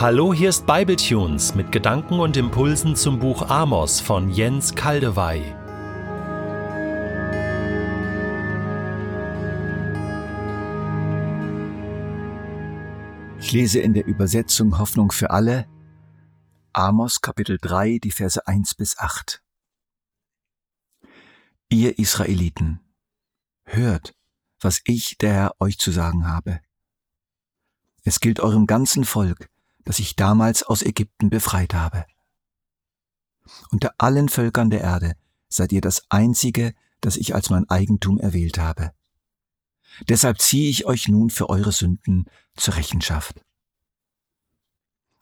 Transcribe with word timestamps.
Hallo, 0.00 0.32
hier 0.32 0.48
ist 0.48 0.64
Bibletunes 0.64 1.54
mit 1.54 1.72
Gedanken 1.72 2.20
und 2.20 2.34
Impulsen 2.38 2.96
zum 2.96 3.18
Buch 3.18 3.50
Amos 3.50 4.00
von 4.00 4.30
Jens 4.30 4.74
Kaldewey. 4.74 5.42
Ich 13.40 13.52
lese 13.52 13.80
in 13.80 13.92
der 13.92 14.06
Übersetzung 14.06 14.78
Hoffnung 14.78 15.12
für 15.12 15.28
alle 15.28 15.68
Amos 16.72 17.20
Kapitel 17.20 17.58
3, 17.60 17.98
die 17.98 18.10
Verse 18.10 18.46
1 18.46 18.76
bis 18.76 18.96
8. 18.96 19.42
Ihr 21.68 21.98
Israeliten, 21.98 22.80
hört, 23.64 24.14
was 24.60 24.80
ich, 24.84 25.18
der 25.18 25.34
Herr, 25.34 25.54
euch 25.60 25.76
zu 25.76 25.90
sagen 25.90 26.26
habe. 26.26 26.62
Es 28.02 28.20
gilt 28.20 28.40
eurem 28.40 28.66
ganzen 28.66 29.04
Volk, 29.04 29.50
das 29.84 29.98
ich 29.98 30.16
damals 30.16 30.62
aus 30.62 30.82
Ägypten 30.82 31.30
befreit 31.30 31.74
habe. 31.74 32.06
Unter 33.70 33.94
allen 33.98 34.28
Völkern 34.28 34.70
der 34.70 34.82
Erde 34.82 35.16
seid 35.48 35.72
ihr 35.72 35.80
das 35.80 36.04
einzige, 36.08 36.74
das 37.00 37.16
ich 37.16 37.34
als 37.34 37.50
mein 37.50 37.68
Eigentum 37.68 38.18
erwählt 38.18 38.58
habe. 38.58 38.92
Deshalb 40.08 40.40
ziehe 40.40 40.70
ich 40.70 40.86
euch 40.86 41.08
nun 41.08 41.30
für 41.30 41.48
eure 41.48 41.72
Sünden 41.72 42.26
zur 42.56 42.76
Rechenschaft. 42.76 43.40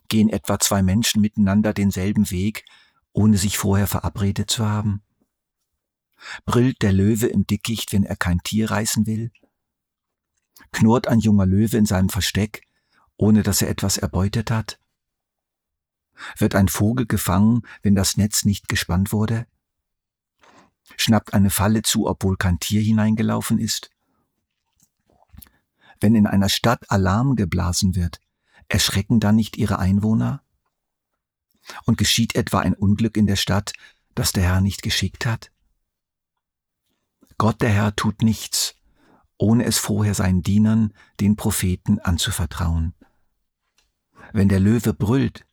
Gehen 0.09 0.29
etwa 0.29 0.59
zwei 0.59 0.83
Menschen 0.83 1.20
miteinander 1.20 1.73
denselben 1.73 2.31
Weg, 2.31 2.65
ohne 3.12 3.37
sich 3.37 3.59
vorher 3.59 3.87
verabredet 3.87 4.51
zu 4.51 4.67
haben? 4.67 5.03
Brillt 6.45 6.83
der 6.83 6.93
Löwe 6.93 7.27
im 7.27 7.47
Dickicht, 7.47 7.93
wenn 7.93 8.05
er 8.05 8.17
kein 8.17 8.39
Tier 8.43 8.70
reißen 8.70 9.06
will? 9.06 9.31
Knurrt 10.73 11.09
ein 11.09 11.20
junger 11.20 11.47
Löwe 11.47 11.77
in 11.77 11.87
seinem 11.87 12.09
Versteck, 12.09 12.62
ohne 13.19 13.42
dass 13.42 13.61
er 13.61 13.69
etwas 13.69 13.98
erbeutet 13.98 14.50
hat? 14.50 14.78
Wird 16.38 16.55
ein 16.55 16.69
Vogel 16.69 17.06
gefangen, 17.06 17.62
wenn 17.83 17.94
das 17.94 18.16
Netz 18.16 18.44
nicht 18.44 18.69
gespannt 18.69 19.12
wurde? 19.12 19.47
Schnappt 20.97 21.34
eine 21.34 21.50
Falle 21.50 21.83
zu, 21.83 22.08
obwohl 22.08 22.36
kein 22.36 22.58
Tier 22.58 22.80
hineingelaufen 22.80 23.58
ist? 23.58 23.91
Wenn 26.00 26.14
in 26.14 26.27
einer 26.27 26.48
Stadt 26.48 26.91
Alarm 26.91 27.36
geblasen 27.36 27.94
wird, 27.94 28.20
erschrecken 28.69 29.20
dann 29.20 29.36
nicht 29.36 29.56
ihre 29.56 29.78
Einwohner? 29.78 30.42
Und 31.84 31.98
geschieht 31.98 32.34
etwa 32.34 32.60
ein 32.60 32.75
Unglück 32.75 33.16
in 33.16 33.27
der 33.27 33.36
Stadt, 33.36 33.72
das 34.14 34.32
der 34.32 34.44
Herr 34.44 34.60
nicht 34.60 34.82
geschickt 34.82 35.27
hat? 35.27 35.53
Gott 37.36 37.60
der 37.62 37.70
Herr 37.70 37.94
tut 37.94 38.22
nichts, 38.22 38.75
ohne 39.36 39.64
es 39.64 39.78
vorher 39.78 40.14
seinen 40.14 40.42
Dienern, 40.42 40.92
den 41.20 41.36
Propheten, 41.36 42.00
anzuvertrauen. 42.00 42.94
Wenn 44.33 44.48
der 44.48 44.61
Löwe 44.61 44.95
brüllt, 44.95 45.47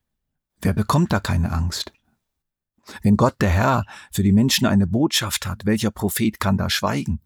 wer 0.62 0.74
bekommt 0.74 1.14
da 1.14 1.20
keine 1.20 1.52
Angst? 1.52 1.94
Wenn 3.02 3.18
Gott 3.18 3.36
der 3.42 3.50
Herr 3.50 3.86
für 4.12 4.24
die 4.24 4.32
Menschen 4.32 4.68
eine 4.68 4.88
Botschaft 4.88 5.48
hat, 5.48 5.66
welcher 5.66 5.92
Prophet 5.92 6.40
kann 6.40 6.58
da 6.58 6.70
schweigen? 6.70 7.20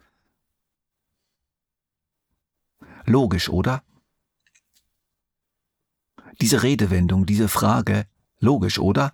Logisch, 3.06 3.50
oder? 3.50 3.84
Diese 6.42 6.64
Redewendung, 6.64 7.26
diese 7.26 7.50
Frage, 7.50 8.06
logisch, 8.40 8.80
oder? 8.80 9.14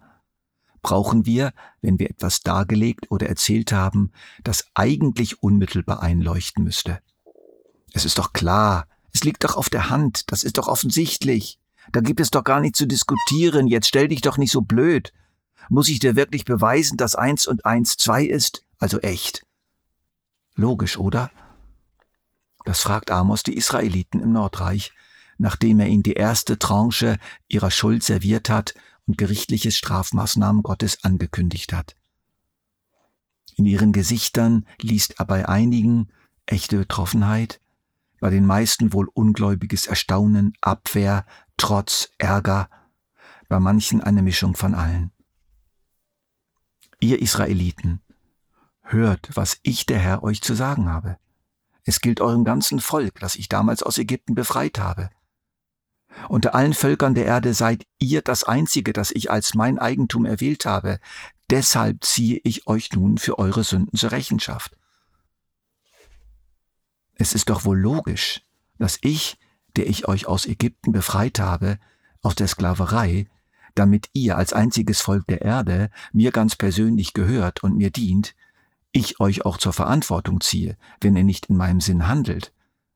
Brauchen 0.82 1.26
wir, 1.26 1.54
wenn 1.82 1.98
wir 1.98 2.12
etwas 2.12 2.42
dargelegt 2.42 3.10
oder 3.10 3.28
erzählt 3.28 3.72
haben, 3.72 4.12
das 4.44 4.68
eigentlich 4.76 5.42
unmittelbar 5.42 6.04
einleuchten 6.04 6.64
müsste. 6.64 7.02
Es 7.94 8.06
ist 8.06 8.20
doch 8.20 8.34
klar, 8.34 8.88
es 9.12 9.24
liegt 9.24 9.44
doch 9.44 9.56
auf 9.56 9.70
der 9.70 9.90
Hand, 9.90 10.32
das 10.32 10.44
ist 10.44 10.58
doch 10.60 10.68
offensichtlich. 10.68 11.58
Da 11.92 12.02
gibt 12.02 12.20
es 12.20 12.32
doch 12.32 12.44
gar 12.44 12.60
nicht 12.60 12.76
zu 12.76 12.86
diskutieren. 12.86 13.68
Jetzt 13.68 13.88
stell 13.88 14.08
dich 14.08 14.22
doch 14.22 14.38
nicht 14.38 14.52
so 14.52 14.62
blöd. 14.62 15.14
Muss 15.70 15.90
ich 15.90 16.00
dir 16.00 16.16
wirklich 16.16 16.46
beweisen, 16.46 16.98
dass 16.98 17.16
eins 17.16 17.48
und 17.48 17.66
eins 17.66 17.98
zwei 17.98 18.24
ist? 18.24 18.64
Also 18.78 19.00
echt. 19.00 19.46
Logisch, 20.56 20.98
oder? 20.98 21.32
Das 22.66 22.82
fragt 22.82 23.12
Amos 23.12 23.44
die 23.44 23.56
Israeliten 23.56 24.20
im 24.22 24.32
Nordreich, 24.32 24.92
nachdem 25.38 25.80
er 25.80 25.88
ihnen 25.88 26.04
die 26.04 26.14
erste 26.14 26.58
Tranche 26.58 27.18
ihrer 27.48 27.72
Schuld 27.72 28.04
serviert 28.04 28.50
hat 28.50 28.74
und 29.06 29.18
gerichtliches 29.18 29.78
Strafmaßnahmen 29.78 30.64
Gottes 30.64 31.04
angekündigt 31.04 31.74
hat. 31.74 31.96
In 33.56 33.66
ihren 33.66 33.94
Gesichtern 33.94 34.66
liest 34.82 35.20
er 35.20 35.26
bei 35.26 35.48
einigen 35.48 36.10
echte 36.46 36.78
Betroffenheit, 36.78 37.60
bei 38.20 38.30
den 38.30 38.46
meisten 38.46 38.94
wohl 38.94 39.08
ungläubiges 39.14 39.88
Erstaunen, 39.88 40.54
Abwehr, 40.62 41.26
Trotz, 41.58 42.10
Ärger, 42.18 42.70
bei 43.48 43.60
manchen 43.60 44.02
eine 44.02 44.22
Mischung 44.22 44.56
von 44.56 44.76
allen. 44.76 45.12
Ihr 47.00 47.22
Israeliten, 47.22 48.02
hört, 48.82 49.30
was 49.34 49.60
ich 49.64 49.86
der 49.86 50.00
Herr 50.00 50.24
euch 50.24 50.42
zu 50.42 50.54
sagen 50.54 50.90
habe. 50.90 51.18
Es 51.84 52.02
gilt 52.02 52.22
eurem 52.22 52.44
ganzen 52.44 52.80
Volk, 52.80 53.20
das 53.20 53.36
ich 53.36 53.48
damals 53.48 53.84
aus 53.84 53.98
Ägypten 53.98 54.36
befreit 54.36 54.80
habe. 54.80 55.10
Unter 56.30 56.56
allen 56.56 56.74
Völkern 56.74 57.14
der 57.14 57.26
Erde 57.26 57.54
seid 57.54 57.86
ihr 58.00 58.22
das 58.22 58.44
Einzige, 58.44 58.94
das 58.94 59.12
ich 59.12 59.30
als 59.30 59.54
mein 59.54 59.78
Eigentum 59.80 60.26
erwählt 60.26 60.66
habe. 60.66 61.00
Deshalb 61.50 62.04
ziehe 62.04 62.40
ich 62.44 62.68
euch 62.68 62.92
nun 62.94 63.18
für 63.18 63.38
eure 63.38 63.64
Sünden 63.64 63.98
zur 63.98 64.12
Rechenschaft. 64.12 64.76
Es 67.16 67.34
ist 67.34 67.50
doch 67.50 67.66
wohl 67.66 67.80
logisch, 67.80 68.42
dass 68.78 68.98
ich, 69.02 69.38
der 69.76 69.88
ich 69.88 70.08
euch 70.08 70.28
aus 70.28 70.46
Ägypten 70.46 70.92
befreit 70.92 71.40
habe, 71.40 71.80
aus 72.22 72.36
der 72.36 72.48
Sklaverei, 72.48 73.28
damit 73.76 74.10
ihr 74.14 74.38
als 74.38 74.54
einziges 74.54 75.02
Volk 75.02 75.28
der 75.28 75.42
Erde 75.42 75.90
mir 76.14 76.32
ganz 76.32 76.56
persönlich 76.56 77.14
gehört 77.14 77.64
und 77.64 77.78
mir 77.78 77.92
dient, 77.92 78.36
ich 78.92 79.20
euch 79.20 79.44
auch 79.46 79.58
zur 79.58 79.74
Verantwortung 79.74 80.40
ziehe, 80.40 80.78
wenn 81.02 81.18
ihr 81.18 81.26
nicht 81.26 81.48
in 81.48 81.58
meinem 81.58 81.82
Sinn 81.82 82.08
handelt. 82.08 82.54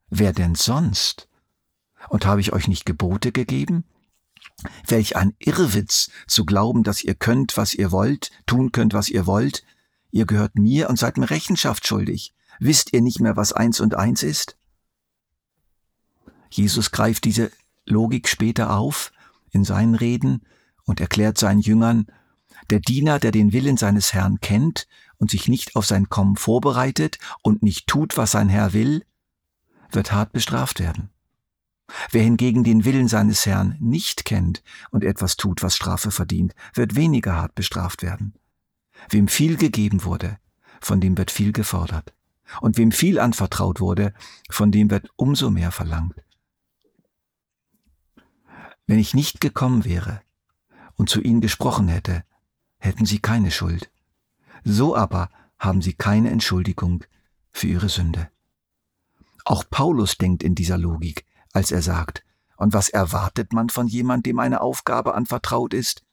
Wer 0.09 0.31
denn 0.31 0.55
sonst? 0.55 1.27
Und 2.07 2.25
habe 2.25 2.39
ich 2.39 2.53
euch 2.53 2.69
nicht 2.69 2.85
Gebote 2.85 3.33
gegeben? 3.33 3.83
Welch 4.87 5.17
ein 5.17 5.35
Irrwitz, 5.39 6.09
zu 6.27 6.45
glauben, 6.45 6.83
dass 6.83 7.03
ihr 7.03 7.15
könnt, 7.15 7.57
was 7.57 7.73
ihr 7.73 7.91
wollt, 7.91 8.31
tun 8.45 8.71
könnt, 8.71 8.93
was 8.93 9.09
ihr 9.09 9.25
wollt. 9.27 9.65
Ihr 10.11 10.25
gehört 10.25 10.55
mir 10.55 10.89
und 10.89 10.97
seid 10.97 11.17
mir 11.17 11.29
Rechenschaft 11.29 11.85
schuldig. 11.85 12.33
Wisst 12.59 12.93
ihr 12.93 13.01
nicht 13.01 13.19
mehr, 13.19 13.35
was 13.35 13.53
eins 13.53 13.79
und 13.81 13.95
eins 13.95 14.23
ist? 14.23 14.57
Jesus 16.49 16.91
greift 16.91 17.25
diese 17.25 17.51
Logik 17.85 18.27
später 18.27 18.75
auf 18.77 19.11
in 19.51 19.63
seinen 19.63 19.95
Reden 19.95 20.41
und 20.85 20.99
erklärt 20.99 21.37
seinen 21.37 21.61
Jüngern, 21.61 22.07
der 22.69 22.79
Diener, 22.79 23.19
der 23.19 23.31
den 23.31 23.53
Willen 23.53 23.77
seines 23.77 24.13
Herrn 24.13 24.39
kennt 24.41 24.87
und 25.17 25.31
sich 25.31 25.47
nicht 25.47 25.75
auf 25.75 25.85
sein 25.85 26.09
Kommen 26.09 26.35
vorbereitet 26.35 27.17
und 27.41 27.63
nicht 27.63 27.87
tut, 27.87 28.17
was 28.17 28.31
sein 28.31 28.49
Herr 28.49 28.73
will, 28.73 29.05
wird 29.91 30.11
hart 30.11 30.33
bestraft 30.33 30.79
werden. 30.79 31.09
Wer 32.11 32.21
hingegen 32.21 32.63
den 32.63 32.85
Willen 32.85 33.07
seines 33.07 33.45
Herrn 33.45 33.75
nicht 33.79 34.25
kennt 34.25 34.63
und 34.91 35.03
etwas 35.03 35.37
tut, 35.37 35.63
was 35.63 35.75
Strafe 35.75 36.11
verdient, 36.11 36.53
wird 36.73 36.95
weniger 36.95 37.35
hart 37.35 37.55
bestraft 37.55 38.03
werden. 38.03 38.35
Wem 39.09 39.27
viel 39.27 39.57
gegeben 39.57 40.03
wurde, 40.03 40.37
von 40.81 41.01
dem 41.01 41.17
wird 41.17 41.31
viel 41.31 41.51
gefordert. 41.51 42.13
Und 42.61 42.77
wem 42.77 42.91
viel 42.91 43.19
anvertraut 43.19 43.79
wurde, 43.79 44.13
von 44.49 44.71
dem 44.71 44.89
wird 44.89 45.09
umso 45.15 45.49
mehr 45.49 45.71
verlangt. 45.71 46.15
Wenn 48.89 48.97
ich 48.97 49.13
nicht 49.13 49.39
gekommen 49.39 49.85
wäre 49.85 50.19
und 50.95 51.11
zu 51.11 51.21
ihnen 51.21 51.41
gesprochen 51.41 51.89
hätte, 51.89 52.23
hätten 52.79 53.05
sie 53.05 53.19
keine 53.19 53.51
Schuld. 53.51 53.91
So 54.63 54.95
aber 54.95 55.29
haben 55.59 55.83
sie 55.83 55.93
keine 55.93 56.31
Entschuldigung 56.31 57.03
für 57.51 57.67
ihre 57.67 57.87
Sünde. 57.87 58.31
Auch 59.45 59.63
Paulus 59.69 60.17
denkt 60.17 60.41
in 60.41 60.55
dieser 60.55 60.79
Logik, 60.79 61.27
als 61.53 61.69
er 61.71 61.83
sagt, 61.83 62.23
und 62.57 62.73
was 62.73 62.89
erwartet 62.89 63.53
man 63.53 63.69
von 63.69 63.85
jemand, 63.85 64.25
dem 64.25 64.39
eine 64.39 64.59
Aufgabe 64.59 65.13
anvertraut 65.13 65.75
ist? 65.75 66.03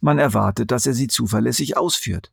Man 0.00 0.18
erwartet, 0.18 0.70
dass 0.70 0.86
er 0.86 0.94
sie 0.94 1.08
zuverlässig 1.08 1.76
ausführt. 1.76 2.32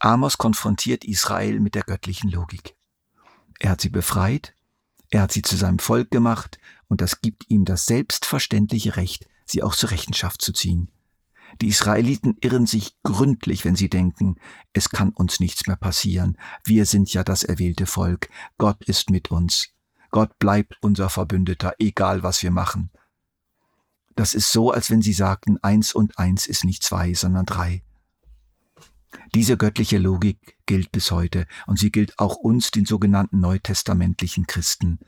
Amos 0.00 0.36
konfrontiert 0.36 1.04
Israel 1.04 1.60
mit 1.60 1.76
der 1.76 1.84
göttlichen 1.84 2.28
Logik. 2.28 2.74
Er 3.60 3.70
hat 3.70 3.80
sie 3.80 3.88
befreit, 3.88 4.56
er 5.10 5.22
hat 5.22 5.32
sie 5.32 5.42
zu 5.42 5.56
seinem 5.56 5.78
Volk 5.78 6.10
gemacht 6.10 6.58
und 6.88 7.00
das 7.00 7.20
gibt 7.20 7.50
ihm 7.50 7.64
das 7.64 7.86
selbstverständliche 7.86 8.96
Recht, 8.96 9.28
sie 9.46 9.62
auch 9.62 9.74
zur 9.74 9.90
Rechenschaft 9.90 10.42
zu 10.42 10.52
ziehen. 10.52 10.90
Die 11.62 11.68
Israeliten 11.68 12.36
irren 12.40 12.66
sich 12.66 12.94
gründlich, 13.02 13.64
wenn 13.64 13.74
sie 13.74 13.88
denken, 13.88 14.36
es 14.74 14.90
kann 14.90 15.10
uns 15.10 15.40
nichts 15.40 15.66
mehr 15.66 15.76
passieren, 15.76 16.36
wir 16.64 16.84
sind 16.84 17.12
ja 17.12 17.24
das 17.24 17.42
erwählte 17.42 17.86
Volk, 17.86 18.28
Gott 18.58 18.84
ist 18.84 19.10
mit 19.10 19.30
uns, 19.30 19.70
Gott 20.10 20.38
bleibt 20.38 20.76
unser 20.82 21.08
Verbündeter, 21.08 21.74
egal 21.78 22.22
was 22.22 22.42
wir 22.42 22.50
machen. 22.50 22.90
Das 24.14 24.34
ist 24.34 24.52
so, 24.52 24.72
als 24.72 24.90
wenn 24.90 25.00
sie 25.00 25.12
sagten, 25.12 25.58
eins 25.62 25.94
und 25.94 26.18
eins 26.18 26.46
ist 26.46 26.64
nicht 26.64 26.82
zwei, 26.82 27.14
sondern 27.14 27.46
drei. 27.46 27.82
Diese 29.34 29.56
göttliche 29.56 29.98
Logik 29.98 30.56
gilt 30.66 30.92
bis 30.92 31.10
heute 31.10 31.46
und 31.66 31.78
sie 31.78 31.90
gilt 31.90 32.18
auch 32.18 32.36
uns, 32.36 32.70
den 32.70 32.86
sogenannten 32.86 33.40
neutestamentlichen 33.40 34.46
Christen. 34.46 34.98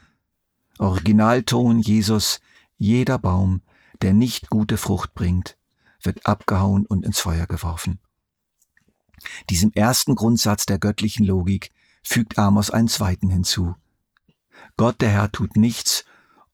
Originalton 0.78 1.80
Jesus, 1.80 2.40
Jeder 2.76 3.18
Baum, 3.18 3.62
der 4.02 4.12
nicht 4.12 4.50
gute 4.50 4.76
Frucht 4.76 5.14
bringt, 5.14 5.56
wird 6.02 6.26
abgehauen 6.26 6.86
und 6.86 7.04
ins 7.04 7.20
Feuer 7.20 7.46
geworfen. 7.46 7.98
Diesem 9.50 9.72
ersten 9.74 10.14
Grundsatz 10.14 10.66
der 10.66 10.78
göttlichen 10.78 11.26
Logik 11.26 11.70
fügt 12.02 12.38
Amos 12.38 12.70
einen 12.70 12.88
zweiten 12.88 13.28
hinzu. 13.28 13.74
Gott 14.76 15.00
der 15.00 15.10
Herr 15.10 15.32
tut 15.32 15.56
nichts, 15.56 16.04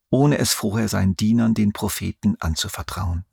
ohne 0.09 0.37
es 0.37 0.53
vorher 0.53 0.89
seinen 0.89 1.15
Dienern, 1.15 1.53
den 1.53 1.73
Propheten, 1.73 2.35
anzuvertrauen. 2.39 3.25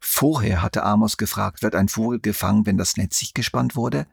Vorher 0.00 0.62
hatte 0.62 0.82
Amos 0.82 1.16
gefragt, 1.16 1.62
wird 1.62 1.74
ein 1.74 1.88
Vogel 1.88 2.20
gefangen, 2.20 2.66
wenn 2.66 2.78
das 2.78 2.96
Netz 2.96 3.18
sich 3.18 3.34
gespannt 3.34 3.76
wurde? 3.76 4.06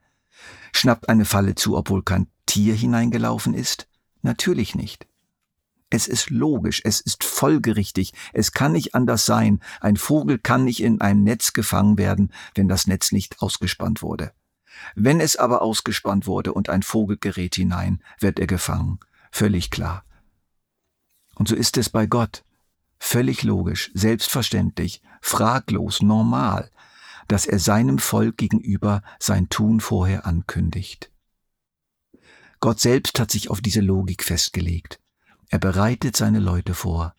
Schnappt 0.73 1.09
eine 1.09 1.25
Falle 1.25 1.55
zu, 1.55 1.77
obwohl 1.77 2.03
kein 2.03 2.27
Tier 2.45 2.75
hineingelaufen 2.75 3.53
ist? 3.53 3.87
Natürlich 4.21 4.75
nicht. 4.75 5.07
Es 5.89 6.07
ist 6.07 6.29
logisch, 6.29 6.81
es 6.83 6.99
ist 6.99 7.23
folgerichtig, 7.23 8.11
es 8.33 8.51
kann 8.51 8.73
nicht 8.73 8.95
anders 8.95 9.25
sein. 9.25 9.61
Ein 9.79 9.97
Vogel 9.97 10.39
kann 10.39 10.65
nicht 10.65 10.81
in 10.81 10.99
einem 10.99 11.23
Netz 11.23 11.53
gefangen 11.53 11.97
werden, 11.97 12.33
wenn 12.55 12.67
das 12.67 12.87
Netz 12.87 13.11
nicht 13.11 13.41
ausgespannt 13.41 14.01
wurde. 14.01 14.33
Wenn 14.95 15.21
es 15.21 15.37
aber 15.37 15.61
ausgespannt 15.61 16.27
wurde 16.27 16.53
und 16.53 16.69
ein 16.69 16.83
Vogel 16.83 17.17
gerät 17.17 17.55
hinein, 17.55 18.03
wird 18.19 18.39
er 18.39 18.47
gefangen. 18.47 18.99
Völlig 19.31 19.71
klar. 19.71 20.03
Und 21.35 21.47
so 21.47 21.55
ist 21.55 21.77
es 21.77 21.89
bei 21.89 22.07
Gott. 22.07 22.43
Völlig 22.97 23.43
logisch, 23.43 23.91
selbstverständlich, 23.93 25.01
fraglos, 25.25 26.03
normal, 26.03 26.69
dass 27.27 27.47
er 27.47 27.57
seinem 27.57 27.97
Volk 27.97 28.37
gegenüber 28.37 29.01
sein 29.19 29.49
Tun 29.49 29.79
vorher 29.79 30.27
ankündigt. 30.27 31.11
Gott 32.59 32.79
selbst 32.79 33.19
hat 33.19 33.31
sich 33.31 33.49
auf 33.49 33.59
diese 33.59 33.81
Logik 33.81 34.23
festgelegt. 34.23 34.99
Er 35.49 35.57
bereitet 35.57 36.15
seine 36.15 36.39
Leute 36.39 36.75
vor. 36.75 37.15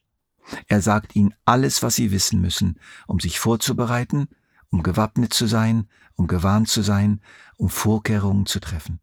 Er 0.69 0.81
sagt 0.81 1.17
ihnen 1.17 1.35
alles, 1.45 1.83
was 1.83 1.97
sie 1.97 2.13
wissen 2.13 2.41
müssen, 2.41 2.79
um 3.09 3.19
sich 3.19 3.41
vorzubereiten, 3.41 4.29
um 4.71 4.85
gewappnet 4.85 5.35
zu 5.35 5.49
sein, 5.49 5.89
um 6.15 6.29
gewarnt 6.29 6.69
zu 6.69 6.83
sein, 6.83 7.21
um 7.57 7.69
Vorkehrungen 7.69 8.47
zu 8.47 8.61
treffen. 8.61 9.01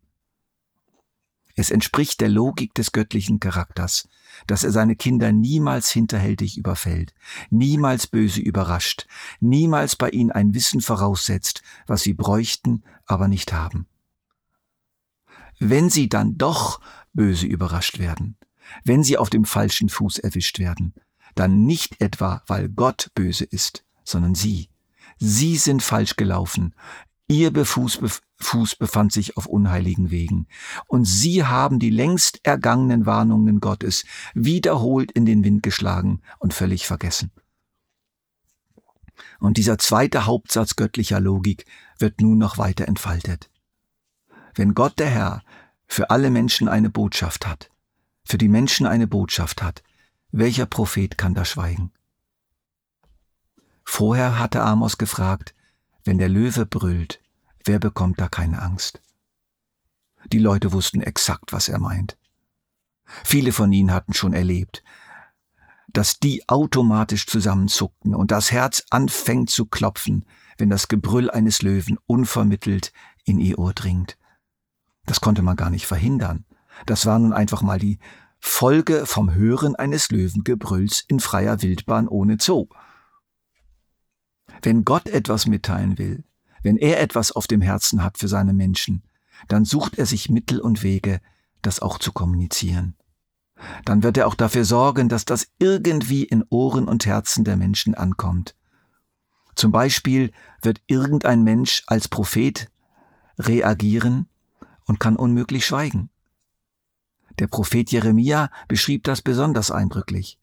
Es 1.55 1.71
entspricht 1.71 2.21
der 2.21 2.29
Logik 2.29 2.73
des 2.73 2.93
göttlichen 2.93 3.41
Charakters, 3.41 4.07
dass 4.47 4.63
er 4.63 4.71
seine 4.71 4.95
Kinder 4.95 5.31
niemals 5.31 5.89
hinterhältig 5.91 6.57
überfällt, 6.57 7.13
niemals 7.49 8.07
böse 8.07 8.41
überrascht, 8.41 9.07
niemals 9.39 9.95
bei 9.95 10.09
ihnen 10.09 10.31
ein 10.31 10.53
Wissen 10.53 10.81
voraussetzt, 10.81 11.61
was 11.87 12.01
sie 12.01 12.13
bräuchten, 12.13 12.83
aber 13.05 13.27
nicht 13.27 13.53
haben. 13.53 13.87
Wenn 15.59 15.89
sie 15.89 16.09
dann 16.09 16.37
doch 16.37 16.81
böse 17.13 17.45
überrascht 17.45 17.99
werden, 17.99 18.37
wenn 18.83 19.03
sie 19.03 19.17
auf 19.17 19.29
dem 19.29 19.45
falschen 19.45 19.89
Fuß 19.89 20.19
erwischt 20.19 20.59
werden, 20.59 20.93
dann 21.35 21.65
nicht 21.65 22.01
etwa, 22.01 22.43
weil 22.47 22.69
Gott 22.69 23.11
böse 23.15 23.43
ist, 23.43 23.85
sondern 24.03 24.35
sie. 24.35 24.69
Sie 25.17 25.57
sind 25.57 25.83
falsch 25.83 26.15
gelaufen, 26.15 26.75
Ihr 27.33 27.49
Befuß, 27.49 28.21
Fuß 28.37 28.75
befand 28.75 29.11
sich 29.11 29.37
auf 29.37 29.47
unheiligen 29.47 30.11
Wegen, 30.11 30.45
und 30.85 31.05
sie 31.05 31.43
haben 31.43 31.79
die 31.79 31.89
längst 31.89 32.39
ergangenen 32.43 33.07
Warnungen 33.07 33.59
Gottes 33.59 34.05
wiederholt 34.35 35.11
in 35.11 35.25
den 35.25 35.43
Wind 35.43 35.63
geschlagen 35.63 36.21
und 36.37 36.53
völlig 36.53 36.85
vergessen. 36.85 37.31
Und 39.39 39.57
dieser 39.57 39.79
zweite 39.79 40.27
Hauptsatz 40.27 40.75
göttlicher 40.75 41.19
Logik 41.19 41.65
wird 41.97 42.21
nun 42.21 42.37
noch 42.37 42.59
weiter 42.59 42.87
entfaltet. 42.87 43.49
Wenn 44.53 44.75
Gott 44.75 44.99
der 44.99 45.09
Herr 45.09 45.41
für 45.87 46.11
alle 46.11 46.29
Menschen 46.29 46.67
eine 46.67 46.91
Botschaft 46.91 47.47
hat, 47.47 47.71
für 48.23 48.37
die 48.37 48.47
Menschen 48.47 48.85
eine 48.85 49.07
Botschaft 49.07 49.63
hat, 49.63 49.81
welcher 50.31 50.67
Prophet 50.67 51.17
kann 51.17 51.33
da 51.33 51.45
schweigen? 51.45 51.91
Vorher 53.83 54.37
hatte 54.37 54.61
Amos 54.61 54.99
gefragt, 54.99 55.55
wenn 56.03 56.19
der 56.19 56.29
Löwe 56.29 56.67
brüllt, 56.67 57.22
Wer 57.65 57.79
bekommt 57.79 58.19
da 58.19 58.27
keine 58.27 58.61
Angst? 58.61 59.01
Die 60.31 60.39
Leute 60.39 60.71
wussten 60.71 61.01
exakt, 61.01 61.53
was 61.53 61.69
er 61.69 61.79
meint. 61.79 62.17
Viele 63.23 63.51
von 63.51 63.71
ihnen 63.71 63.91
hatten 63.91 64.13
schon 64.13 64.33
erlebt, 64.33 64.83
dass 65.87 66.19
die 66.19 66.47
automatisch 66.49 67.27
zusammenzuckten 67.27 68.15
und 68.15 68.31
das 68.31 68.51
Herz 68.51 68.83
anfängt 68.89 69.49
zu 69.49 69.65
klopfen, 69.65 70.25
wenn 70.57 70.69
das 70.69 70.87
Gebrüll 70.87 71.29
eines 71.29 71.61
Löwen 71.61 71.97
unvermittelt 72.05 72.91
in 73.25 73.39
ihr 73.39 73.59
Ohr 73.59 73.73
dringt. 73.73 74.17
Das 75.05 75.21
konnte 75.21 75.41
man 75.41 75.55
gar 75.55 75.69
nicht 75.69 75.85
verhindern. 75.85 76.45
Das 76.85 77.05
war 77.05 77.19
nun 77.19 77.33
einfach 77.33 77.61
mal 77.61 77.79
die 77.79 77.99
Folge 78.39 79.05
vom 79.05 79.33
Hören 79.33 79.75
eines 79.75 80.09
Löwengebrülls 80.09 81.05
in 81.07 81.19
freier 81.19 81.61
Wildbahn 81.61 82.07
ohne 82.07 82.37
Zoo. 82.39 82.67
Wenn 84.61 84.83
Gott 84.83 85.07
etwas 85.07 85.45
mitteilen 85.45 85.97
will, 85.97 86.23
wenn 86.63 86.77
er 86.77 86.99
etwas 86.99 87.31
auf 87.31 87.47
dem 87.47 87.61
Herzen 87.61 88.03
hat 88.03 88.17
für 88.17 88.27
seine 88.27 88.53
Menschen, 88.53 89.03
dann 89.47 89.65
sucht 89.65 89.97
er 89.97 90.05
sich 90.05 90.29
Mittel 90.29 90.59
und 90.59 90.83
Wege, 90.83 91.19
das 91.61 91.81
auch 91.81 91.99
zu 91.99 92.11
kommunizieren. 92.11 92.95
Dann 93.85 94.03
wird 94.03 94.17
er 94.17 94.27
auch 94.27 94.35
dafür 94.35 94.65
sorgen, 94.65 95.09
dass 95.09 95.25
das 95.25 95.47
irgendwie 95.59 96.23
in 96.23 96.43
Ohren 96.49 96.87
und 96.87 97.05
Herzen 97.05 97.43
der 97.43 97.57
Menschen 97.57 97.95
ankommt. 97.95 98.55
Zum 99.55 99.71
Beispiel 99.71 100.31
wird 100.61 100.81
irgendein 100.87 101.43
Mensch 101.43 101.83
als 101.87 102.07
Prophet 102.07 102.71
reagieren 103.37 104.27
und 104.85 104.99
kann 104.99 105.15
unmöglich 105.15 105.65
schweigen. 105.65 106.09
Der 107.39 107.47
Prophet 107.47 107.91
Jeremia 107.91 108.49
beschrieb 108.67 109.03
das 109.03 109.21
besonders 109.21 109.71
eindrücklich. 109.71 110.39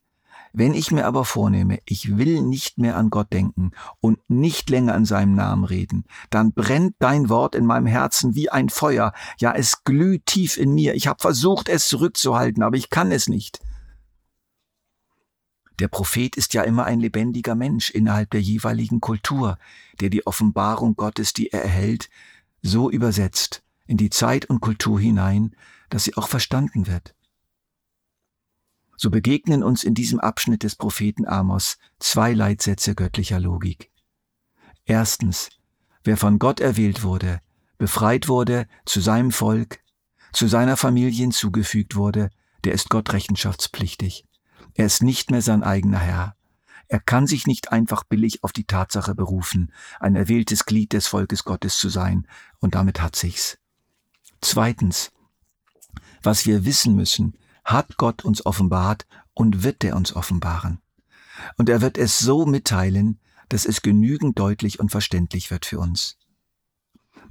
Wenn 0.52 0.74
ich 0.74 0.90
mir 0.90 1.06
aber 1.06 1.24
vornehme, 1.24 1.78
ich 1.84 2.16
will 2.16 2.42
nicht 2.42 2.78
mehr 2.78 2.96
an 2.96 3.10
Gott 3.10 3.32
denken 3.32 3.70
und 4.00 4.18
nicht 4.28 4.68
länger 4.68 4.94
an 4.94 5.04
seinem 5.04 5.34
Namen 5.34 5.64
reden, 5.64 6.04
dann 6.28 6.52
brennt 6.52 6.96
dein 6.98 7.28
Wort 7.28 7.54
in 7.54 7.66
meinem 7.66 7.86
Herzen 7.86 8.34
wie 8.34 8.50
ein 8.50 8.68
Feuer, 8.68 9.12
ja 9.38 9.52
es 9.54 9.84
glüht 9.84 10.26
tief 10.26 10.56
in 10.56 10.74
mir. 10.74 10.94
Ich 10.94 11.06
habe 11.06 11.20
versucht, 11.20 11.68
es 11.68 11.86
zurückzuhalten, 11.86 12.62
aber 12.62 12.76
ich 12.76 12.90
kann 12.90 13.12
es 13.12 13.28
nicht. 13.28 13.60
Der 15.78 15.88
Prophet 15.88 16.36
ist 16.36 16.52
ja 16.52 16.62
immer 16.62 16.84
ein 16.84 17.00
lebendiger 17.00 17.54
Mensch 17.54 17.90
innerhalb 17.90 18.30
der 18.30 18.42
jeweiligen 18.42 19.00
Kultur, 19.00 19.56
der 20.00 20.10
die 20.10 20.26
Offenbarung 20.26 20.94
Gottes, 20.94 21.32
die 21.32 21.52
er 21.52 21.62
erhält, 21.62 22.10
so 22.60 22.90
übersetzt 22.90 23.62
in 23.86 23.96
die 23.96 24.10
Zeit 24.10 24.46
und 24.46 24.60
Kultur 24.60 25.00
hinein, 25.00 25.54
dass 25.88 26.04
sie 26.04 26.16
auch 26.16 26.28
verstanden 26.28 26.86
wird 26.86 27.14
so 29.00 29.08
begegnen 29.08 29.62
uns 29.62 29.82
in 29.82 29.94
diesem 29.94 30.20
Abschnitt 30.20 30.62
des 30.62 30.76
Propheten 30.76 31.26
Amos 31.26 31.78
zwei 32.00 32.34
Leitsätze 32.34 32.94
göttlicher 32.94 33.40
Logik. 33.40 33.90
Erstens, 34.84 35.48
wer 36.04 36.18
von 36.18 36.38
Gott 36.38 36.60
erwählt 36.60 37.02
wurde, 37.02 37.40
befreit 37.78 38.28
wurde, 38.28 38.66
zu 38.84 39.00
seinem 39.00 39.30
Volk, 39.30 39.80
zu 40.34 40.48
seiner 40.48 40.76
Familie 40.76 41.16
hinzugefügt 41.16 41.96
wurde, 41.96 42.28
der 42.64 42.74
ist 42.74 42.90
Gott 42.90 43.14
rechenschaftspflichtig. 43.14 44.26
Er 44.74 44.84
ist 44.84 45.02
nicht 45.02 45.30
mehr 45.30 45.40
sein 45.40 45.62
eigener 45.62 46.00
Herr. 46.00 46.36
Er 46.88 47.00
kann 47.00 47.26
sich 47.26 47.46
nicht 47.46 47.72
einfach 47.72 48.04
billig 48.04 48.44
auf 48.44 48.52
die 48.52 48.64
Tatsache 48.64 49.14
berufen, 49.14 49.72
ein 49.98 50.14
erwähltes 50.14 50.66
Glied 50.66 50.92
des 50.92 51.06
Volkes 51.06 51.44
Gottes 51.44 51.78
zu 51.78 51.88
sein, 51.88 52.26
und 52.58 52.74
damit 52.74 53.00
hat 53.00 53.16
sich's. 53.16 53.56
Zweitens, 54.42 55.10
was 56.22 56.44
wir 56.44 56.66
wissen 56.66 56.96
müssen, 56.96 57.38
hat 57.72 57.96
Gott 57.96 58.24
uns 58.24 58.44
offenbart 58.44 59.06
und 59.34 59.62
wird 59.62 59.84
er 59.84 59.96
uns 59.96 60.14
offenbaren. 60.14 60.80
Und 61.56 61.68
er 61.68 61.80
wird 61.80 61.98
es 61.98 62.18
so 62.18 62.46
mitteilen, 62.46 63.18
dass 63.48 63.64
es 63.64 63.82
genügend 63.82 64.38
deutlich 64.38 64.80
und 64.80 64.90
verständlich 64.90 65.50
wird 65.50 65.66
für 65.66 65.78
uns. 65.78 66.16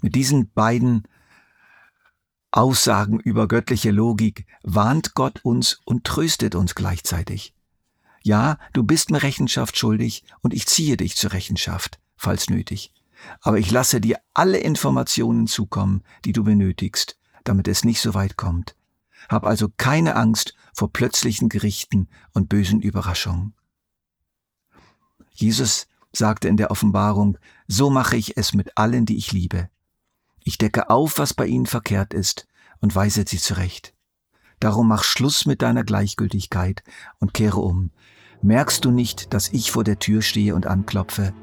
Mit 0.01 0.15
diesen 0.15 0.51
beiden 0.51 1.03
Aussagen 2.51 3.19
über 3.19 3.47
göttliche 3.47 3.91
Logik 3.91 4.45
warnt 4.63 5.13
Gott 5.13 5.41
uns 5.43 5.79
und 5.85 6.03
tröstet 6.03 6.55
uns 6.55 6.73
gleichzeitig. 6.73 7.53
Ja, 8.23 8.57
du 8.73 8.83
bist 8.83 9.11
mir 9.11 9.21
Rechenschaft 9.21 9.77
schuldig 9.77 10.23
und 10.41 10.53
ich 10.53 10.67
ziehe 10.67 10.97
dich 10.97 11.15
zur 11.15 11.31
Rechenschaft, 11.31 11.99
falls 12.15 12.49
nötig. 12.49 12.91
Aber 13.41 13.59
ich 13.59 13.71
lasse 13.71 14.01
dir 14.01 14.17
alle 14.33 14.57
Informationen 14.57 15.47
zukommen, 15.47 16.03
die 16.25 16.33
du 16.33 16.43
benötigst, 16.43 17.17
damit 17.43 17.67
es 17.67 17.83
nicht 17.83 18.01
so 18.01 18.13
weit 18.13 18.35
kommt. 18.35 18.75
Hab 19.27 19.45
also 19.45 19.69
keine 19.75 20.15
Angst 20.15 20.53
vor 20.73 20.91
plötzlichen 20.93 21.49
Gerichten 21.49 22.07
und 22.33 22.49
bösen 22.49 22.81
Überraschungen. 22.81 23.53
Jesus 25.31 25.87
sagte 26.11 26.47
in 26.47 26.57
der 26.57 26.71
Offenbarung, 26.71 27.37
so 27.67 27.89
mache 27.89 28.17
ich 28.17 28.37
es 28.37 28.53
mit 28.53 28.77
allen, 28.77 29.05
die 29.05 29.17
ich 29.17 29.31
liebe. 29.31 29.69
Ich 30.43 30.57
decke 30.57 30.89
auf, 30.89 31.19
was 31.19 31.33
bei 31.33 31.45
ihnen 31.45 31.65
verkehrt 31.65 32.13
ist, 32.13 32.47
und 32.81 32.95
weise 32.95 33.25
sie 33.27 33.37
zurecht. 33.37 33.93
Darum 34.59 34.87
mach 34.87 35.03
Schluss 35.03 35.45
mit 35.45 35.61
deiner 35.61 35.83
Gleichgültigkeit 35.83 36.83
und 37.19 37.33
kehre 37.33 37.59
um. 37.59 37.91
Merkst 38.41 38.83
du 38.83 38.91
nicht, 38.91 39.33
dass 39.33 39.49
ich 39.49 39.71
vor 39.71 39.83
der 39.83 39.99
Tür 39.99 40.21
stehe 40.21 40.55
und 40.55 40.65
anklopfe? 40.65 41.33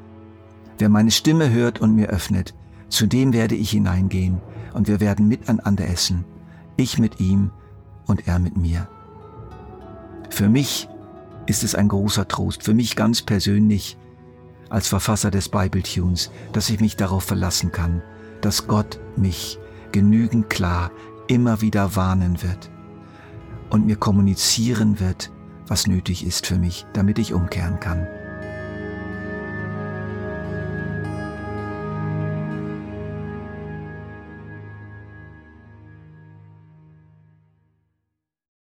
Wer 0.77 0.89
meine 0.89 1.11
Stimme 1.11 1.49
hört 1.51 1.79
und 1.79 1.95
mir 1.95 2.07
öffnet, 2.07 2.53
zu 2.89 3.07
dem 3.07 3.33
werde 3.33 3.55
ich 3.55 3.71
hineingehen, 3.71 4.41
und 4.73 4.87
wir 4.87 4.99
werden 4.99 5.27
miteinander 5.27 5.87
essen, 5.87 6.25
ich 6.75 6.99
mit 6.99 7.19
ihm 7.19 7.51
und 8.07 8.27
er 8.27 8.39
mit 8.39 8.57
mir. 8.57 8.87
Für 10.29 10.49
mich 10.49 10.87
ist 11.45 11.63
es 11.63 11.75
ein 11.75 11.87
großer 11.87 12.27
Trost 12.27 12.63
für 12.63 12.73
mich 12.73 12.95
ganz 12.95 13.21
persönlich 13.21 13.97
als 14.69 14.87
Verfasser 14.87 15.31
des 15.31 15.49
Bible 15.49 15.83
Tunes, 15.83 16.31
dass 16.51 16.69
ich 16.69 16.79
mich 16.79 16.97
darauf 16.97 17.23
verlassen 17.23 17.71
kann, 17.71 18.01
dass 18.41 18.67
Gott 18.67 18.99
mich 19.15 19.59
genügend 19.91 20.49
klar 20.49 20.91
immer 21.27 21.61
wieder 21.61 21.95
warnen 21.95 22.41
wird 22.41 22.69
und 23.69 23.85
mir 23.85 23.95
kommunizieren 23.95 24.99
wird, 24.99 25.31
was 25.67 25.87
nötig 25.87 26.25
ist 26.25 26.47
für 26.47 26.57
mich, 26.57 26.85
damit 26.93 27.19
ich 27.19 27.33
umkehren 27.33 27.79
kann. 27.79 28.07